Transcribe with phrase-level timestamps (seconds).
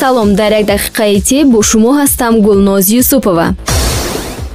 [0.00, 0.34] салом.
[0.34, 3.46] Дар як дақиқаи тиб бо шумо ҳастам гулноз юсупова.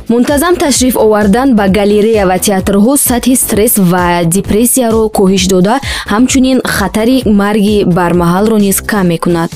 [0.10, 4.05] Мунтазам ташриф овардан ба галерея ва театрҳо сатҳи стресс ва
[4.36, 5.76] депрессияро коҳиш дода
[6.13, 9.50] ҳамчунин хатари марги бармаҳалро низ кам мекунад.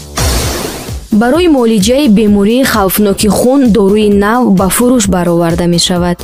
[1.21, 6.17] Барои муолиҷаи бемории хавфноки хун доруи нав ба фурӯш бароварда мешавад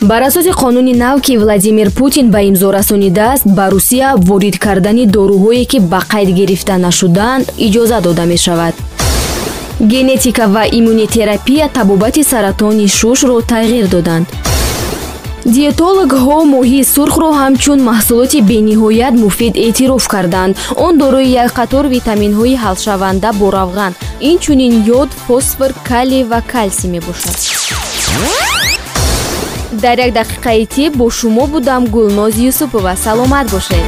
[0.00, 5.64] бар асоси қонуни нав ки владимир путин ба имзо расонидааст ба русия ворид кардани доруҳое
[5.64, 8.74] ки ба қайд гирифта нашудаанд иҷоза дода мешавад.
[9.80, 14.26] Генетика ва иммунитерапия табобати саратони шушро тағйир доданд.
[15.54, 20.56] Диетологҳо моҳии сурхро ҳамчун маҳсулоти бениҳоят муфид эътироф карданд.
[20.76, 23.92] Он дорои як қатор витаминҳои ҳалшаванда бо равған.
[24.30, 27.36] Инчунин ёд фосфор калий ва калсий мебошад
[29.76, 32.96] дар як дақиқаи тиб бо шумо будам гулнози юсупова.
[32.96, 33.84] Саломат бошед.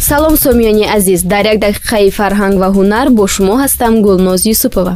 [0.00, 1.22] Салом сомиёни азиз.
[1.22, 4.94] Дар як дақиқаи фарҳанг ва ҳунар бо шумо ҳастам гулноз юсупова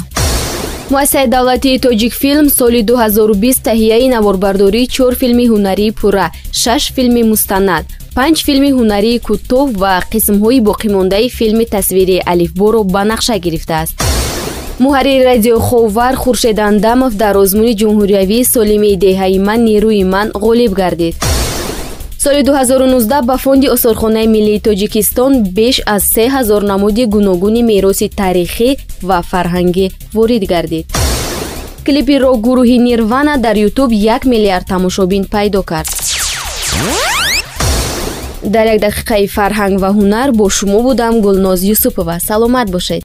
[0.90, 7.84] муассисаи давлатии тоҷикфилм соли 2020 таҳияи наворбардории чор филми ҳунарии пурра шаш филми мустанад
[8.16, 13.94] панҷ филми ҳунарии кӯтоҳ ва қисмҳои боқимондаи филми тасвирии алифборо ба нақша гирифтааст.
[14.84, 21.14] Муҳаррири радиоховар хуршед андамов дар озмуни ҷумҳуриявии солими деҳаи ман нерӯи ман ғолиб гардид
[22.24, 28.70] соли 2019 ба фонди осорхонаи миллии тоҷикистон беш аз 3000 намуди гуногуни мероси таърихӣ
[29.02, 30.86] ва фарҳангӣ ворид гардид.
[31.86, 35.90] Клипи рок гурӯҳи нирвана дар ютуб як миллиард тамошобин пайдо кард.
[38.54, 42.14] Дар як дақиқаи фарҳанг ва ҳунар бо шумо будам гулноз юсупова.
[42.28, 43.02] Саломат бошед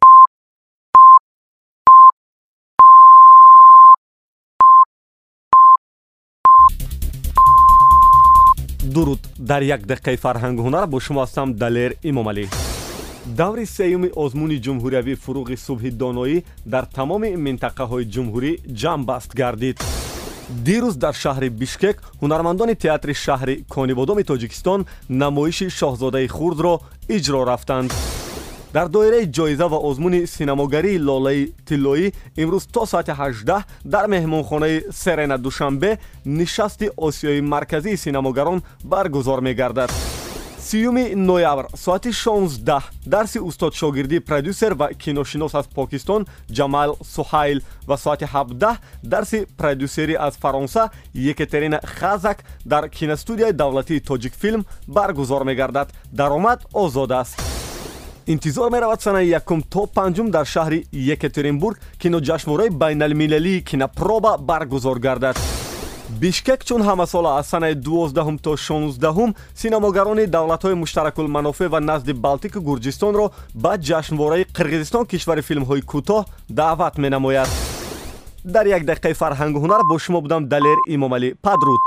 [8.94, 12.45] дуруд дар як дақиқаи фарҳангу ҳунар бо шумо ҳастам далер имомалӣ
[13.38, 16.38] даври сеюми озмуни ҷумҳуриявӣ фуруғи субҳи доноӣ
[16.73, 18.52] дар тамоми минтақаҳои ҷумҳурӣ
[18.82, 19.78] ҷамъбаст гардид.
[20.67, 24.80] Дирӯз дар шаҳри бишкек ҳунармандони театри шаҳри конибодоми тоҷикистон
[25.22, 26.73] намоиши шоҳзодаи хурдро
[27.16, 27.92] иҷро рафтанд
[28.73, 35.37] дар доираи ҷоиза ва озмуни синамогарии лолаи тиллоӣ имрӯз то соати 18 дар меҳмонхонаи серена
[35.37, 39.91] душанбе нишасти осиёи марказии синамогарон баргузор мегардад.
[40.59, 48.25] Сюми ноябр соати 16 дарси устодшогирдии продюсер ва киношинос аз покистон ҷамал сухайл ва соати
[48.25, 55.89] 17 дарси продюсерӣ аз фаронса екатерина хазак дар киностудияи давлатии тоҷикфилм баргузор мегардад.
[56.11, 57.58] Даромад озод аст
[58.30, 60.86] интизор меравад санаи якум то панҷум дар шаҳри
[61.16, 65.38] екатеринбург киноҷашнвораи байналмилалии кинопроба баргузор гардад.
[66.22, 73.26] Бишкек чун ҳамасола аз санаи дувоздаҳум то шонздаҳум синамогарони давлатҳои муштаракулманофеъ ва назди балтику гурҷистонро
[73.64, 77.50] ба ҷашнвораи қирғизистон кишвари филмҳои кӯтоҳ даъват менамояд.
[78.46, 81.82] Дар як дақиқаи фарҳангу ҳунар бо шумо будам далер имомалӣ падруд